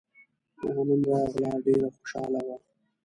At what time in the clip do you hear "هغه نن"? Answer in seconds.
0.61-1.01